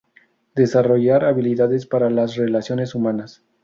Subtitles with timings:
[0.55, 3.43] Desarrollar habilidades para las relaciones humanas.